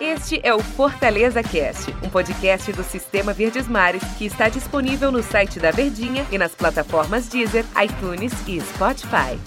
Este 0.00 0.40
é 0.42 0.54
o 0.54 0.58
Fortaleza 0.60 1.42
Cast, 1.42 1.92
um 2.02 2.08
podcast 2.08 2.72
do 2.72 2.82
Sistema 2.82 3.34
Verdes 3.34 3.68
Mares 3.68 4.02
que 4.16 4.24
está 4.24 4.48
disponível 4.48 5.12
no 5.12 5.22
site 5.22 5.60
da 5.60 5.70
Verdinha 5.70 6.24
e 6.32 6.38
nas 6.38 6.54
plataformas 6.54 7.28
Deezer, 7.28 7.66
iTunes 7.84 8.32
e 8.48 8.58
Spotify. 8.60 9.38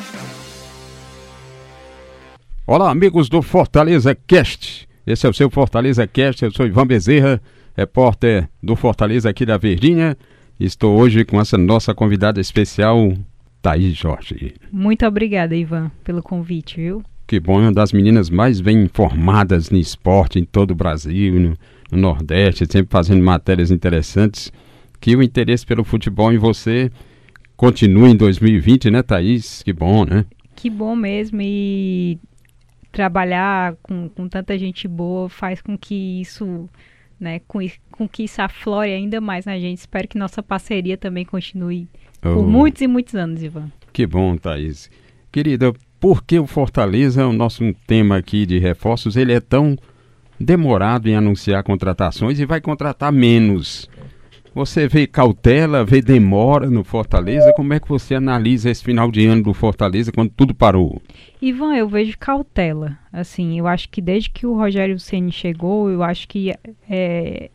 Olá, 2.68 2.92
amigos 2.92 3.28
do 3.28 3.42
Fortaleza 3.42 4.14
Cast. 4.14 4.88
Esse 5.08 5.26
é 5.26 5.30
o 5.30 5.34
seu 5.34 5.50
Fortaleza 5.50 6.06
Cast. 6.06 6.46
Eu 6.46 6.52
sou 6.52 6.68
Ivan 6.68 6.86
Bezerra, 6.86 7.42
repórter 7.76 8.48
do 8.62 8.76
Fortaleza 8.76 9.32
aqui 9.32 9.48
da 9.48 9.58
Verdinha. 9.58 10.16
Estou 10.60 11.00
hoje 11.00 11.26
com 11.26 11.42
essa 11.42 11.58
nossa 11.58 11.96
convidada 11.96 12.40
especial, 12.40 13.14
Thaís 13.64 13.98
Jorge. 13.98 14.54
Muito 14.72 15.08
obrigada, 15.08 15.56
Ivan, 15.56 15.90
pelo 16.04 16.22
convite, 16.22 16.76
viu? 16.76 17.04
Que 17.32 17.40
bom, 17.40 17.62
é 17.62 17.64
uma 17.64 17.72
das 17.72 17.94
meninas 17.94 18.30
mais 18.30 18.60
bem 18.60 18.84
informadas 18.84 19.70
no 19.70 19.78
esporte 19.78 20.38
em 20.38 20.44
todo 20.44 20.72
o 20.72 20.76
Brasil, 20.76 21.40
no, 21.40 21.58
no 21.90 21.98
Nordeste, 21.98 22.66
sempre 22.70 22.92
fazendo 22.92 23.24
matérias 23.24 23.72
interessantes. 23.72 24.52
Que 25.00 25.16
o 25.16 25.24
interesse 25.24 25.66
pelo 25.66 25.86
futebol 25.86 26.34
em 26.34 26.38
você 26.38 26.92
continue 27.56 28.12
em 28.12 28.18
2020, 28.18 28.92
né, 28.92 29.02
Thaís? 29.02 29.64
Que 29.64 29.72
bom, 29.72 30.04
né? 30.04 30.26
Que 30.58 30.70
bom 30.70 30.94
mesmo. 30.94 31.40
E 31.42 32.20
trabalhar 32.92 33.78
com, 33.82 34.10
com 34.10 34.28
tanta 34.28 34.60
gente 34.60 34.86
boa 34.86 35.30
faz 35.30 35.62
com 35.62 35.78
que 35.78 36.20
isso, 36.20 36.70
né, 37.18 37.40
com, 37.48 37.60
com 37.92 38.10
que 38.10 38.24
isso 38.24 38.42
aflore 38.42 38.92
ainda 38.92 39.22
mais 39.22 39.46
na 39.46 39.58
gente. 39.58 39.78
Espero 39.78 40.06
que 40.06 40.18
nossa 40.18 40.44
parceria 40.44 40.98
também 40.98 41.24
continue 41.24 41.88
oh. 42.18 42.34
por 42.34 42.46
muitos 42.46 42.82
e 42.82 42.88
muitos 42.88 43.16
anos, 43.16 43.42
Ivan. 43.42 43.72
Que 43.94 44.06
bom, 44.06 44.36
Thaís. 44.36 44.92
Querida, 45.32 45.74
por 46.02 46.24
que 46.24 46.40
o 46.40 46.48
Fortaleza, 46.48 47.28
o 47.28 47.32
nosso 47.32 47.64
tema 47.86 48.18
aqui 48.18 48.48
de 48.48 48.58
reforços, 48.58 49.16
ele 49.16 49.32
é 49.32 49.40
tão 49.40 49.78
demorado 50.40 51.08
em 51.08 51.16
anunciar 51.16 51.64
contratações 51.64 52.40
e 52.40 52.46
vai 52.46 52.60
contratar 52.60 53.12
menos? 53.12 53.88
Você 54.54 54.88
vê 54.88 55.06
cautela, 55.06 55.86
vê 55.86 56.02
demora 56.02 56.70
no 56.70 56.84
Fortaleza? 56.84 57.54
Como 57.56 57.74
é 57.74 57.80
que 57.80 57.88
você 57.88 58.16
analisa 58.16 58.70
esse 58.72 58.84
final 58.84 59.12
de 59.12 59.26
ano 59.28 59.44
do 59.44 59.54
Fortaleza 59.54 60.12
quando 60.12 60.32
tudo 60.32 60.56
parou? 60.56 61.00
Ivan, 61.40 61.76
eu 61.76 61.88
vejo 61.88 62.18
cautela. 62.18 62.98
Assim, 63.14 63.60
eu 63.60 63.68
acho 63.68 63.88
que 63.88 64.02
desde 64.02 64.32
que 64.32 64.48
o 64.48 64.56
Rogério 64.56 65.00
Ceni 65.00 65.32
chegou, 65.32 65.90
eu 65.90 66.02
acho 66.02 66.28
que 66.28 66.52
é, 66.90 67.52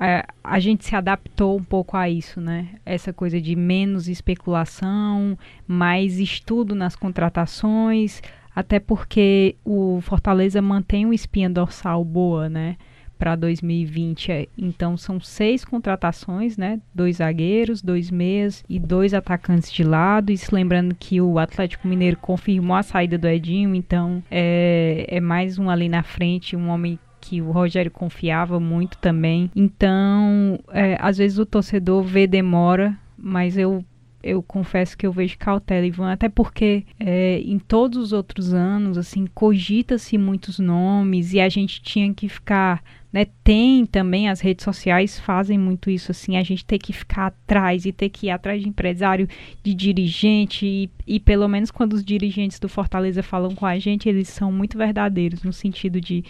é, 0.00 0.24
a 0.42 0.58
gente 0.58 0.84
se 0.84 0.96
adaptou 0.96 1.58
um 1.58 1.62
pouco 1.62 1.96
a 1.96 2.08
isso, 2.08 2.40
né? 2.40 2.68
Essa 2.86 3.12
coisa 3.12 3.40
de 3.40 3.54
menos 3.54 4.08
especulação, 4.08 5.38
mais 5.66 6.18
estudo 6.18 6.74
nas 6.74 6.96
contratações, 6.96 8.22
até 8.54 8.80
porque 8.80 9.56
o 9.64 10.00
Fortaleza 10.00 10.62
mantém 10.62 11.04
uma 11.04 11.14
espinha 11.14 11.50
dorsal 11.50 12.04
boa, 12.04 12.48
né? 12.48 12.76
para 13.20 13.36
2020. 13.36 14.32
É, 14.32 14.46
então 14.56 14.96
são 14.96 15.20
seis 15.20 15.62
contratações, 15.62 16.56
né? 16.56 16.80
Dois 16.94 17.18
zagueiros, 17.18 17.82
dois 17.82 18.10
meias 18.10 18.64
e 18.66 18.78
dois 18.78 19.12
atacantes 19.12 19.70
de 19.70 19.84
lado. 19.84 20.32
Isso 20.32 20.54
lembrando 20.54 20.94
que 20.98 21.20
o 21.20 21.38
Atlético 21.38 21.86
Mineiro 21.86 22.16
confirmou 22.16 22.74
a 22.74 22.82
saída 22.82 23.18
do 23.18 23.28
Edinho, 23.28 23.74
então 23.74 24.22
é, 24.30 25.04
é 25.06 25.20
mais 25.20 25.58
um 25.58 25.68
ali 25.68 25.86
na 25.86 26.02
frente, 26.02 26.56
um 26.56 26.70
homem 26.70 26.98
que 27.20 27.42
o 27.42 27.50
Rogério 27.50 27.90
confiava 27.90 28.58
muito 28.58 28.98
também. 28.98 29.50
Então, 29.54 30.58
é, 30.70 30.96
às 31.00 31.18
vezes 31.18 31.38
o 31.38 31.46
torcedor 31.46 32.02
vê 32.02 32.26
demora, 32.26 32.96
mas 33.16 33.56
eu 33.56 33.84
eu 34.22 34.42
confesso 34.42 34.98
que 34.98 35.06
eu 35.06 35.12
vejo 35.12 35.38
cautela, 35.38 35.86
Ivan, 35.86 36.12
até 36.12 36.28
porque 36.28 36.84
é, 36.98 37.40
em 37.40 37.58
todos 37.58 37.96
os 37.96 38.12
outros 38.12 38.52
anos, 38.52 38.98
assim, 38.98 39.26
cogita-se 39.26 40.18
muitos 40.18 40.58
nomes 40.58 41.32
e 41.32 41.40
a 41.40 41.48
gente 41.48 41.80
tinha 41.80 42.12
que 42.12 42.28
ficar 42.28 42.82
né, 43.12 43.26
tem 43.42 43.84
também 43.86 44.28
as 44.28 44.40
redes 44.40 44.64
sociais 44.64 45.18
fazem 45.18 45.58
muito 45.58 45.90
isso 45.90 46.12
assim, 46.12 46.36
a 46.36 46.42
gente 46.42 46.64
tem 46.64 46.78
que 46.78 46.92
ficar 46.92 47.26
atrás 47.26 47.84
e 47.84 47.92
ter 47.92 48.08
que 48.08 48.26
ir 48.26 48.30
atrás 48.30 48.62
de 48.62 48.68
empresário, 48.68 49.28
de 49.62 49.74
dirigente 49.74 50.64
e, 50.64 50.90
e 51.06 51.18
pelo 51.18 51.48
menos 51.48 51.70
quando 51.70 51.94
os 51.94 52.04
dirigentes 52.04 52.60
do 52.60 52.68
Fortaleza 52.68 53.22
falam 53.22 53.54
com 53.54 53.66
a 53.66 53.78
gente, 53.78 54.08
eles 54.08 54.28
são 54.28 54.52
muito 54.52 54.78
verdadeiros 54.78 55.42
no 55.42 55.52
sentido 55.52 56.00
de 56.00 56.24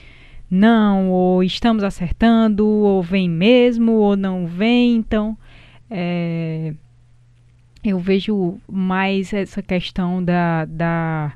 não, 0.50 1.10
ou 1.10 1.42
estamos 1.42 1.84
acertando, 1.84 2.66
ou 2.66 3.02
vem 3.02 3.28
mesmo, 3.28 3.92
ou 3.92 4.16
não 4.16 4.46
vem, 4.46 4.96
então 4.96 5.36
é, 5.90 6.74
eu 7.84 7.98
vejo 7.98 8.58
mais 8.70 9.32
essa 9.32 9.62
questão 9.62 10.22
da, 10.22 10.64
da 10.64 11.32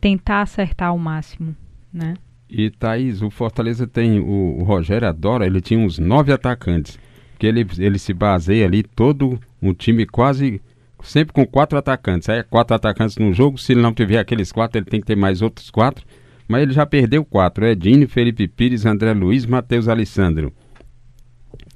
tentar 0.00 0.42
acertar 0.42 0.88
ao 0.88 0.98
máximo, 0.98 1.56
né? 1.92 2.14
E 2.48 2.70
Thaís, 2.70 3.20
o 3.20 3.30
Fortaleza 3.30 3.86
tem, 3.86 4.18
o, 4.20 4.60
o 4.60 4.62
Rogério 4.64 5.08
adora, 5.08 5.46
ele 5.46 5.60
tinha 5.60 5.78
uns 5.78 5.98
nove 5.98 6.32
atacantes, 6.32 6.98
que 7.38 7.46
ele, 7.46 7.66
ele 7.78 7.98
se 7.98 8.14
baseia 8.14 8.64
ali 8.66 8.82
todo 8.82 9.38
um 9.60 9.74
time 9.74 10.06
quase 10.06 10.60
sempre 11.02 11.32
com 11.32 11.46
quatro 11.46 11.78
atacantes. 11.78 12.28
Aí 12.28 12.40
é 12.40 12.42
quatro 12.42 12.74
atacantes 12.74 13.16
no 13.16 13.32
jogo, 13.32 13.58
se 13.58 13.72
ele 13.72 13.82
não 13.82 13.92
tiver 13.92 14.18
aqueles 14.18 14.50
quatro, 14.50 14.78
ele 14.78 14.86
tem 14.86 15.00
que 15.00 15.06
ter 15.06 15.16
mais 15.16 15.42
outros 15.42 15.70
quatro. 15.70 16.04
Mas 16.48 16.62
ele 16.62 16.72
já 16.72 16.86
perdeu 16.86 17.24
quatro: 17.24 17.66
Edinho, 17.66 18.08
Felipe 18.08 18.48
Pires, 18.48 18.86
André 18.86 19.12
Luiz, 19.12 19.44
Matheus 19.44 19.86
Alessandro. 19.86 20.52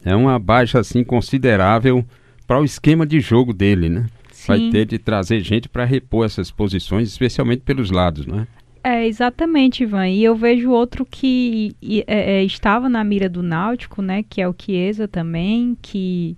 É 0.04 0.16
uma 0.16 0.38
baixa 0.38 0.80
assim 0.80 1.04
considerável 1.04 2.04
para 2.46 2.60
o 2.60 2.64
esquema 2.64 3.06
de 3.06 3.20
jogo 3.20 3.52
dele, 3.52 3.88
né? 3.88 4.06
Sim. 4.32 4.46
Vai 4.48 4.70
ter 4.70 4.86
de 4.86 4.98
trazer 4.98 5.40
gente 5.40 5.68
para 5.68 5.84
repor 5.84 6.26
essas 6.26 6.50
posições, 6.50 7.08
especialmente 7.08 7.60
pelos 7.60 7.90
lados, 7.90 8.26
né? 8.26 8.48
É, 8.82 9.06
exatamente, 9.06 9.84
Ivan. 9.84 10.08
E 10.08 10.24
eu 10.24 10.34
vejo 10.34 10.70
outro 10.70 11.06
que 11.08 11.76
é, 12.06 12.38
é, 12.40 12.44
estava 12.44 12.88
na 12.88 13.04
mira 13.04 13.28
do 13.28 13.40
Náutico, 13.42 14.02
né? 14.02 14.24
Que 14.28 14.40
é 14.40 14.48
o 14.48 14.54
Chiesa 14.58 15.06
também, 15.06 15.76
que 15.80 16.36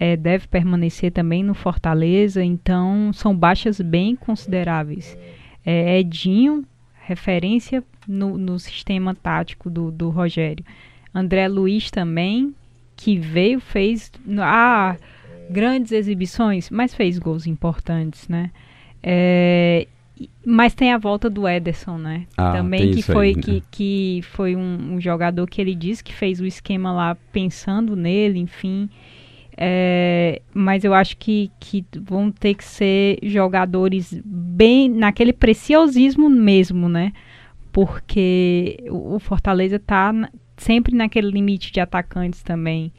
é, 0.00 0.16
deve 0.16 0.48
permanecer 0.48 1.12
também 1.12 1.44
no 1.44 1.52
Fortaleza. 1.52 2.42
Então, 2.42 3.12
são 3.12 3.36
baixas 3.36 3.78
bem 3.80 4.16
consideráveis. 4.16 5.18
É, 5.66 6.00
Edinho, 6.00 6.64
referência 7.04 7.82
no, 8.06 8.38
no 8.38 8.58
sistema 8.58 9.14
tático 9.14 9.68
do, 9.68 9.90
do 9.90 10.10
Rogério. 10.10 10.64
André 11.14 11.48
Luiz 11.48 11.90
também, 11.90 12.54
que 12.96 13.18
veio, 13.18 13.60
fez 13.60 14.10
ah, 14.40 14.96
grandes 15.50 15.92
exibições, 15.92 16.70
mas 16.70 16.94
fez 16.94 17.18
gols 17.18 17.46
importantes, 17.46 18.28
né? 18.28 18.50
É, 19.02 19.86
mas 20.44 20.74
tem 20.74 20.92
a 20.92 20.98
volta 20.98 21.28
do 21.28 21.48
Ederson, 21.48 21.98
né? 21.98 22.26
Ah, 22.36 22.52
Também 22.52 22.92
que 22.92 23.02
foi, 23.02 23.28
aí, 23.28 23.36
né? 23.36 23.42
que, 23.42 23.62
que 23.70 24.20
foi 24.30 24.54
um, 24.54 24.94
um, 24.94 25.00
jogador 25.00 25.46
que 25.46 25.60
ele 25.60 25.74
disse 25.74 26.04
que 26.04 26.12
fez 26.12 26.40
o 26.40 26.46
esquema 26.46 26.92
lá 26.92 27.16
pensando 27.32 27.96
nele, 27.96 28.38
enfim. 28.38 28.88
É, 29.56 30.40
mas 30.54 30.84
eu 30.84 30.94
acho 30.94 31.16
que, 31.16 31.50
que 31.60 31.84
vão 32.00 32.30
ter 32.30 32.54
que 32.54 32.64
ser 32.64 33.18
jogadores 33.22 34.20
bem 34.24 34.88
naquele 34.88 35.32
preciosismo 35.32 36.28
mesmo, 36.28 36.88
né? 36.88 37.12
Porque 37.70 38.78
o, 38.90 39.18
Fortaleza 39.18 39.78
tá 39.78 40.12
sempre 40.56 40.94
naquele 40.94 41.30
limite 41.30 41.72
de 41.72 41.80
atacantes 41.80 42.42
também. 42.42 42.92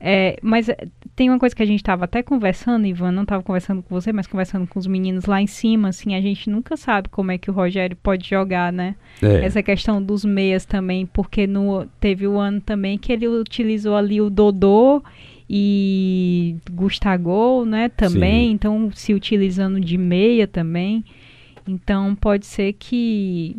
É, 0.00 0.38
mas 0.42 0.68
é, 0.68 0.76
tem 1.16 1.28
uma 1.28 1.40
coisa 1.40 1.56
que 1.56 1.62
a 1.62 1.66
gente 1.66 1.80
estava 1.80 2.04
até 2.04 2.22
conversando, 2.22 2.86
Ivan, 2.86 3.10
não 3.10 3.24
estava 3.24 3.42
conversando 3.42 3.82
com 3.82 3.92
você, 3.92 4.12
mas 4.12 4.28
conversando 4.28 4.66
com 4.66 4.78
os 4.78 4.86
meninos 4.86 5.24
lá 5.24 5.42
em 5.42 5.46
cima, 5.46 5.88
assim, 5.88 6.14
a 6.14 6.20
gente 6.20 6.48
nunca 6.48 6.76
sabe 6.76 7.08
como 7.08 7.32
é 7.32 7.38
que 7.38 7.50
o 7.50 7.54
Rogério 7.54 7.96
pode 7.96 8.28
jogar, 8.28 8.72
né? 8.72 8.94
É. 9.20 9.44
Essa 9.44 9.62
questão 9.62 10.00
dos 10.00 10.24
meias 10.24 10.64
também, 10.64 11.04
porque 11.04 11.46
no, 11.46 11.86
teve 11.98 12.26
o 12.28 12.38
ano 12.38 12.60
também 12.60 12.96
que 12.96 13.12
ele 13.12 13.26
utilizou 13.26 13.96
ali 13.96 14.20
o 14.20 14.30
Dodô 14.30 15.02
e 15.48 16.56
Gustavo, 16.70 17.64
né, 17.64 17.88
também, 17.88 18.48
Sim. 18.48 18.52
então 18.52 18.90
se 18.92 19.14
utilizando 19.14 19.80
de 19.80 19.96
meia 19.96 20.46
também. 20.46 21.04
Então 21.66 22.14
pode 22.14 22.46
ser 22.46 22.74
que 22.74 23.56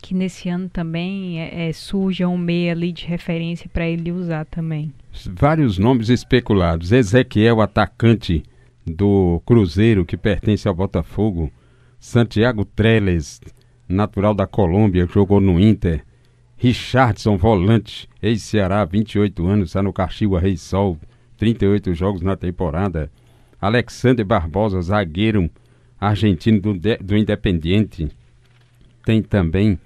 que 0.00 0.14
nesse 0.14 0.48
ano 0.48 0.68
também 0.68 1.40
é, 1.40 1.68
é, 1.68 1.72
surja 1.72 2.26
um 2.26 2.36
meia 2.36 2.72
ali 2.72 2.90
de 2.90 3.06
referência 3.06 3.70
para 3.72 3.86
ele 3.86 4.10
usar 4.10 4.44
também 4.46 4.92
vários 5.30 5.78
nomes 5.78 6.08
especulados. 6.08 6.92
Ezequiel, 6.92 7.60
atacante 7.60 8.42
do 8.86 9.40
Cruzeiro, 9.44 10.04
que 10.04 10.16
pertence 10.16 10.66
ao 10.66 10.74
Botafogo. 10.74 11.50
Santiago 12.00 12.64
Treles, 12.64 13.40
natural 13.88 14.34
da 14.34 14.46
Colômbia, 14.46 15.06
jogou 15.06 15.40
no 15.40 15.60
Inter. 15.60 16.04
Richardson, 16.62 17.36
volante, 17.36 18.08
ex-Ceará, 18.22 18.84
28 18.84 19.44
anos, 19.48 19.70
está 19.70 19.82
no 19.82 19.92
Caxiwa 19.92 20.38
Rei 20.38 20.56
Sol, 20.56 20.96
38 21.36 21.92
jogos 21.92 22.22
na 22.22 22.36
temporada. 22.36 23.10
Alexander 23.60 24.24
Barbosa, 24.24 24.80
zagueiro 24.80 25.50
argentino 26.00 26.60
do, 26.60 26.72
do 26.72 27.16
Independiente. 27.16 28.08
Tem 29.04 29.20
também 29.20 29.76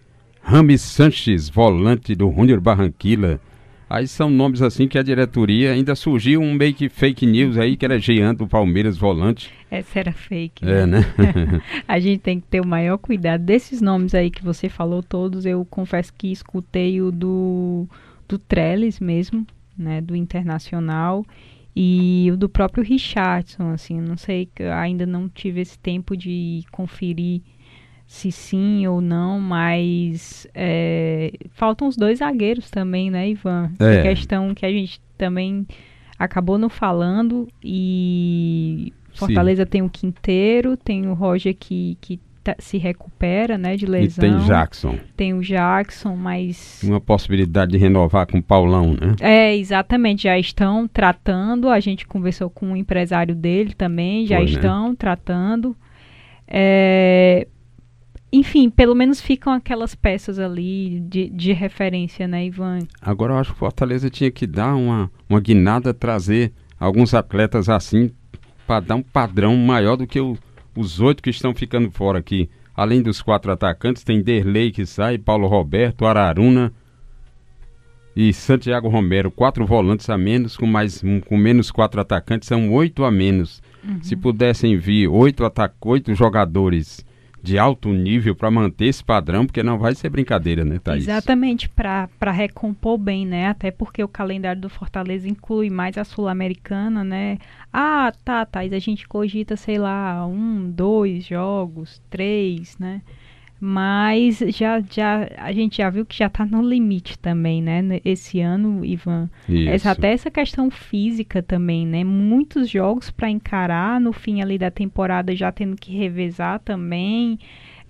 Rames 0.43 0.82
Sanches, 0.82 1.49
volante 1.49 2.14
do 2.14 2.31
Júnior 2.31 2.61
Barranquilla. 2.61 3.40
Aí 3.88 4.09
são 4.09 4.29
nomes 4.29 4.62
assim 4.62 4.88
que 4.88 4.99
a 4.99 5.03
diretoria 5.03 5.73
ainda 5.73 5.94
surgiu 5.94 6.41
um 6.41 6.53
meio 6.53 6.75
que 6.75 6.88
fake 6.88 7.25
news 7.25 7.56
aí 7.56 7.77
que 7.77 7.85
era 7.85 8.00
Jean 8.00 8.35
do 8.35 8.47
Palmeiras 8.47 8.99
volante. 8.99 9.53
Essa 9.71 10.00
era 10.00 10.12
fake. 10.12 10.65
Né? 10.65 10.83
É, 10.83 10.87
né? 10.87 11.00
a 11.87 12.00
gente 12.00 12.21
tem 12.21 12.41
que 12.41 12.47
ter 12.49 12.61
o 12.61 12.67
maior 12.67 12.99
cuidado. 12.99 13.44
Desses 13.44 13.81
nomes 13.81 14.12
aí 14.12 14.29
que 14.29 14.43
você 14.43 14.69
falou 14.69 15.03
todos, 15.03 15.47
eu 15.47 15.65
confesso 15.65 16.12
que 16.12 16.33
escutei 16.33 17.00
o 17.00 17.12
do, 17.12 17.87
do 18.29 18.38
Trellis 18.38 18.99
mesmo, 18.99 19.47
né? 19.79 20.00
Do 20.00 20.17
Internacional. 20.17 21.25
E 21.75 22.29
o 22.33 22.37
do 22.37 22.49
próprio 22.49 22.83
Richardson, 22.83 23.71
assim, 23.71 24.00
não 24.00 24.17
sei, 24.17 24.49
ainda 24.75 25.05
não 25.05 25.29
tive 25.29 25.61
esse 25.61 25.79
tempo 25.79 26.17
de 26.17 26.65
conferir 26.73 27.43
se 28.06 28.31
sim 28.31 28.87
ou 28.87 29.00
não, 29.00 29.41
mas 29.41 30.47
é, 30.55 31.32
faltam 31.50 31.88
os 31.88 31.97
dois 31.97 32.20
zagueiros 32.20 32.70
também, 32.70 33.11
né, 33.11 33.29
Ivan? 33.29 33.73
É. 33.81 34.03
Questão 34.03 34.55
que 34.55 34.64
a 34.64 34.70
gente 34.70 35.00
também 35.19 35.67
acabou 36.19 36.56
não 36.56 36.69
falando 36.69 37.49
e 37.62 38.93
Fortaleza 39.12 39.64
sim. 39.64 39.70
tem 39.70 39.82
o 39.82 39.91
Quinteiro, 39.91 40.76
tem 40.76 41.08
o 41.08 41.14
Roger 41.14 41.55
que, 41.58 41.99
que 42.00 42.20
tá, 42.44 42.55
se 42.61 42.79
recupera, 42.79 43.58
né, 43.58 43.76
de 43.76 43.87
lesão. 43.87 44.25
E 44.25 44.31
tem 44.31 44.38
Jackson. 44.47 44.99
Tem 45.17 45.35
o 45.35 45.41
Jackson, 45.41 46.14
mas... 46.14 46.81
Uma 46.85 47.00
possibilidade 47.00 47.73
de 47.73 47.79
renovar 47.79 48.26
com 48.26 48.38
o 48.38 48.43
Paulão, 48.43 48.93
né? 48.93 49.17
É, 49.20 49.56
exatamente, 49.56 50.25
já 50.25 50.38
estão 50.38 50.87
tratando, 50.87 51.69
a 51.69 51.81
gente 51.81 52.06
conversou 52.06 52.49
com 52.49 52.73
o 52.73 52.76
empresário 52.76 53.35
dele 53.35 53.75
também, 53.75 54.26
já 54.26 54.37
Foi, 54.37 54.44
né? 54.44 54.50
estão 54.52 54.91
né? 54.91 54.97
tratando. 54.97 55.76
É, 56.47 57.49
enfim, 58.32 58.69
pelo 58.69 58.94
menos 58.94 59.20
ficam 59.20 59.52
aquelas 59.52 59.94
peças 59.94 60.38
ali 60.38 61.00
de, 61.00 61.28
de 61.31 61.52
referência, 61.52 62.26
né, 62.26 62.46
Ivan? 62.46 62.81
Agora 63.00 63.34
eu 63.34 63.38
acho 63.38 63.50
que 63.50 63.56
o 63.56 63.58
Fortaleza 63.58 64.11
tinha 64.11 64.31
que 64.31 64.46
dar 64.46 64.75
uma, 64.75 65.11
uma 65.28 65.40
guinada, 65.40 65.94
trazer 65.94 66.52
alguns 66.78 67.14
atletas 67.14 67.69
assim, 67.69 68.11
para 68.67 68.81
dar 68.81 68.96
um 68.96 69.02
padrão 69.02 69.56
maior 69.56 69.96
do 69.96 70.06
que 70.06 70.20
o, 70.20 70.37
os 70.76 71.00
oito 71.00 71.23
que 71.23 71.31
estão 71.31 71.55
ficando 71.55 71.90
fora 71.90 72.19
aqui. 72.19 72.50
Além 72.75 73.00
dos 73.00 73.23
quatro 73.23 73.50
atacantes, 73.50 74.05
tem 74.05 74.23
Derlei 74.23 74.70
que 74.70 74.84
sai, 74.84 75.17
Paulo 75.17 75.46
Roberto, 75.46 76.05
Araruna 76.05 76.73
e 78.14 78.32
Santiago 78.34 78.88
Romero. 78.88 79.31
Quatro 79.31 79.64
volantes 79.64 80.11
a 80.11 80.19
menos, 80.19 80.56
com, 80.56 80.67
mais, 80.67 81.02
com 81.26 81.37
menos 81.38 81.70
quatro 81.70 82.00
atacantes, 82.00 82.49
são 82.49 82.70
oito 82.73 83.05
a 83.05 83.11
menos. 83.11 83.62
Uhum. 83.82 84.02
Se 84.02 84.14
pudessem 84.14 84.76
vir 84.76 85.08
oito, 85.08 85.43
oito 85.87 86.14
jogadores 86.14 87.06
de 87.47 87.57
alto 87.57 87.93
nível 87.93 88.35
para 88.35 88.51
manter 88.51 88.87
esse 88.87 89.05
padrão, 89.05 89.47
porque 89.47 89.63
não 89.63 89.79
vai 89.79 89.95
ser 89.95 90.11
brincadeira, 90.11 90.65
né, 90.65 90.81
Thaís? 90.83 91.05
Exatamente, 91.05 91.69
para 91.69 92.33
recompor 92.33 92.99
bem, 92.99 93.25
né? 93.25 93.47
Até 93.47 93.71
porque 93.71 94.03
o 94.03 94.09
calendário 94.09 94.61
do 94.61 94.69
Fortaleza 94.69 95.29
inclui 95.29 95.71
mais 95.71 95.97
a 95.97 96.03
Sul-Americana, 96.03 97.05
né? 97.05 97.39
Ah, 97.73 98.13
tá, 98.25 98.45
Thaís, 98.45 98.73
a 98.73 98.81
gente 98.81 99.07
cogita, 99.07 99.57
sei 99.57 99.79
lá, 99.79 100.27
um, 100.27 100.69
dois 100.69 101.25
jogos, 101.25 102.03
três, 102.11 102.77
né? 102.79 103.01
Mas 103.58 104.38
já, 104.49 104.81
já 104.81 105.29
a 105.38 105.50
gente 105.53 105.79
já 105.79 105.88
viu 105.88 106.05
que 106.05 106.17
já 106.17 106.26
está 106.26 106.44
no 106.44 106.61
limite 106.61 107.19
também, 107.19 107.62
né? 107.62 108.00
Esse 108.05 108.41
ano, 108.41 108.85
Ivan. 108.85 109.31
Essa, 109.69 109.93
até 109.93 110.12
essa 110.12 110.31
questão 110.31 110.70
física 110.70 111.43
também, 111.43 111.87
né? 111.87 112.05
Muitos 112.05 112.69
jogos 112.69 113.11
para 113.11 113.31
encarar 113.31 114.00
no 114.00 114.12
fim 114.12 114.43
ali 114.43 114.58
da 114.58 114.70
temporada 114.70 115.35
já 115.35 115.50
tendo 115.50 115.76
que 115.76 115.97
revezar 115.97 116.61
também. 116.61 117.38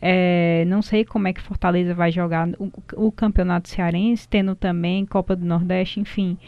É, 0.01 0.65
não 0.67 0.83
sei 0.83 1.05
como 1.05 1.27
é 1.27 1.33
que 1.33 1.41
Fortaleza 1.41 1.95
vai 1.95 2.13
jogar 2.13 2.49
o, 2.59 2.71
o 2.95 3.11
campeonato 3.11 3.69
cearense, 3.69 4.29
tendo 4.29 4.55
também 4.55 5.05
Copa 5.05 5.35
do 5.35 5.45
Nordeste, 5.45 5.99
enfim. 5.99 6.39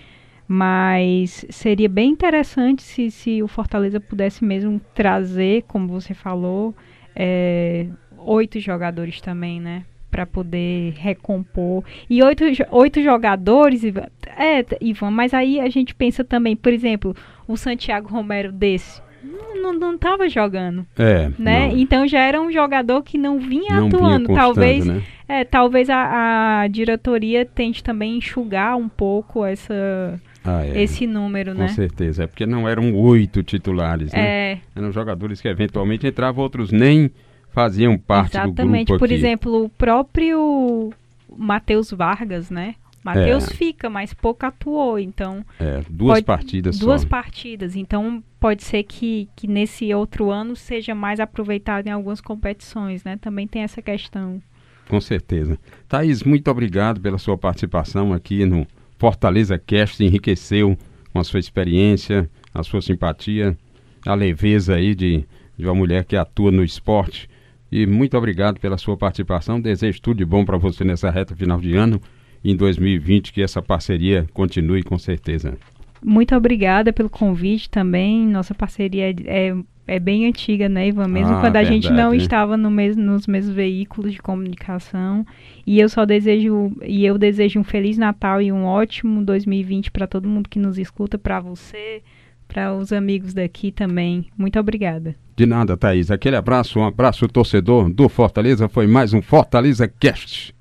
Mas 0.50 1.44
seria 1.50 1.90
bem 1.90 2.10
interessante 2.10 2.82
se, 2.82 3.10
se 3.10 3.42
o 3.42 3.48
Fortaleza 3.48 4.00
pudesse 4.00 4.42
mesmo 4.42 4.80
trazer, 4.94 5.64
como 5.68 5.88
você 5.88 6.14
falou, 6.14 6.74
é, 7.14 7.86
oito 8.16 8.58
jogadores 8.58 9.20
também, 9.20 9.60
né? 9.60 9.84
Para 10.10 10.24
poder 10.24 10.94
recompor. 10.96 11.84
E 12.08 12.22
oito, 12.22 12.44
oito 12.70 13.02
jogadores, 13.02 13.82
é, 13.84 14.64
Ivan, 14.80 15.10
mas 15.10 15.34
aí 15.34 15.60
a 15.60 15.68
gente 15.68 15.94
pensa 15.94 16.24
também, 16.24 16.56
por 16.56 16.72
exemplo, 16.72 17.14
o 17.46 17.54
Santiago 17.56 18.08
Romero 18.08 18.50
desse. 18.50 19.02
Não, 19.22 19.60
não, 19.60 19.72
não 19.74 19.98
tava 19.98 20.28
jogando. 20.28 20.86
É. 20.98 21.30
Né? 21.38 21.72
Então 21.74 22.06
já 22.06 22.20
era 22.20 22.40
um 22.40 22.50
jogador 22.50 23.02
que 23.02 23.18
não 23.18 23.38
vinha 23.38 23.80
não 23.80 23.88
atuando. 23.88 24.28
Vinha 24.28 24.38
talvez, 24.38 24.86
né? 24.86 25.02
é, 25.28 25.44
talvez 25.44 25.90
a, 25.90 26.62
a 26.62 26.68
diretoria 26.68 27.44
tente 27.44 27.82
também 27.82 28.16
enxugar 28.16 28.76
um 28.76 28.88
pouco 28.88 29.44
essa. 29.44 30.18
Ah, 30.44 30.64
é. 30.64 30.82
esse 30.82 31.06
número, 31.06 31.52
Com 31.52 31.58
né? 31.58 31.68
Com 31.68 31.74
certeza, 31.74 32.24
é 32.24 32.26
porque 32.26 32.46
não 32.46 32.68
eram 32.68 32.94
oito 32.94 33.42
titulares, 33.42 34.12
né? 34.12 34.52
É. 34.52 34.60
Eram 34.74 34.92
jogadores 34.92 35.40
que 35.40 35.48
eventualmente 35.48 36.06
entravam, 36.06 36.42
outros 36.42 36.70
nem 36.70 37.10
faziam 37.50 37.98
parte 37.98 38.36
Exatamente. 38.36 38.86
do 38.86 38.88
grupo 38.92 38.98
Por 38.98 39.12
exemplo, 39.12 39.64
o 39.64 39.68
próprio 39.68 40.92
Matheus 41.36 41.90
Vargas, 41.90 42.50
né? 42.50 42.76
Matheus 43.04 43.48
é. 43.48 43.54
fica, 43.54 43.88
mas 43.88 44.12
pouco 44.12 44.44
atuou, 44.44 44.98
então... 44.98 45.44
É, 45.58 45.82
duas 45.88 46.16
pode, 46.16 46.26
partidas 46.26 46.78
Duas 46.78 47.02
só. 47.02 47.08
partidas, 47.08 47.76
então 47.76 48.22
pode 48.38 48.62
ser 48.62 48.82
que, 48.82 49.28
que 49.34 49.46
nesse 49.46 49.92
outro 49.94 50.30
ano 50.30 50.54
seja 50.54 50.94
mais 50.94 51.20
aproveitado 51.20 51.86
em 51.86 51.90
algumas 51.90 52.20
competições, 52.20 53.04
né? 53.04 53.16
Também 53.16 53.46
tem 53.46 53.62
essa 53.62 53.80
questão. 53.80 54.42
Com 54.88 55.00
certeza. 55.00 55.58
Thaís, 55.88 56.22
muito 56.22 56.50
obrigado 56.50 57.00
pela 57.00 57.18
sua 57.18 57.36
participação 57.36 58.12
aqui 58.12 58.44
no 58.44 58.66
Fortaleza 58.98 59.58
Cast, 59.58 60.02
enriqueceu 60.02 60.76
com 61.12 61.18
a 61.18 61.24
sua 61.24 61.40
experiência, 61.40 62.28
a 62.52 62.62
sua 62.62 62.82
simpatia, 62.82 63.56
a 64.04 64.14
leveza 64.14 64.74
aí 64.74 64.94
de, 64.94 65.24
de 65.56 65.64
uma 65.64 65.74
mulher 65.74 66.04
que 66.04 66.16
atua 66.16 66.50
no 66.50 66.64
esporte 66.64 67.28
e 67.70 67.86
muito 67.86 68.16
obrigado 68.16 68.58
pela 68.58 68.78
sua 68.78 68.96
participação. 68.96 69.60
Desejo 69.60 70.00
tudo 70.00 70.18
de 70.18 70.24
bom 70.24 70.44
para 70.44 70.56
você 70.56 70.84
nessa 70.84 71.10
reta 71.10 71.36
final 71.36 71.60
de 71.60 71.76
ano 71.76 72.00
em 72.44 72.56
2020 72.56 73.32
que 73.32 73.42
essa 73.42 73.60
parceria 73.60 74.26
continue 74.32 74.82
com 74.82 74.98
certeza. 74.98 75.56
Muito 76.02 76.34
obrigada 76.34 76.92
pelo 76.92 77.10
convite 77.10 77.68
também. 77.68 78.26
Nossa 78.26 78.54
parceria 78.54 79.14
é, 79.26 79.54
é, 79.88 79.98
bem 79.98 80.26
antiga, 80.26 80.68
né, 80.68 80.88
Ivan? 80.88 81.08
Mesmo 81.08 81.32
ah, 81.32 81.40
quando 81.40 81.56
a 81.56 81.62
verdade, 81.62 81.74
gente 81.74 81.90
não 81.90 82.14
estava 82.14 82.58
no 82.58 82.70
mesmo, 82.70 83.02
nos 83.02 83.26
mesmos 83.26 83.54
veículos 83.54 84.12
de 84.12 84.18
comunicação. 84.20 85.24
E 85.66 85.80
eu 85.80 85.88
só 85.88 86.04
desejo 86.04 86.70
e 86.84 87.06
eu 87.06 87.16
desejo 87.16 87.58
um 87.58 87.64
feliz 87.64 87.96
Natal 87.96 88.42
e 88.42 88.52
um 88.52 88.66
ótimo 88.66 89.24
2020 89.24 89.90
para 89.90 90.06
todo 90.06 90.28
mundo 90.28 90.48
que 90.48 90.58
nos 90.58 90.78
escuta, 90.78 91.16
para 91.16 91.40
você, 91.40 92.02
para 92.46 92.74
os 92.74 92.92
amigos 92.92 93.32
daqui 93.32 93.72
também. 93.72 94.26
Muito 94.36 94.60
obrigada. 94.60 95.16
De 95.34 95.46
nada, 95.46 95.74
Thaís. 95.74 96.10
Aquele 96.10 96.36
abraço, 96.36 96.78
um 96.78 96.84
abraço 96.84 97.26
torcedor 97.26 97.88
do 97.88 98.10
Fortaleza. 98.10 98.68
Foi 98.68 98.86
mais 98.86 99.14
um 99.14 99.22
Fortaleza 99.22 99.88
Cast. 99.88 100.54